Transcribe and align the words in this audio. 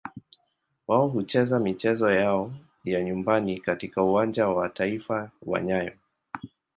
Wao 0.87 1.07
hucheza 1.07 1.59
michezo 1.59 2.11
yao 2.11 2.53
ya 2.85 3.03
nyumbani 3.03 3.57
katika 3.59 4.03
Uwanja 4.03 4.47
wa 4.47 4.69
Taifa 4.69 5.31
wa 5.41 5.61
nyayo. 5.61 5.91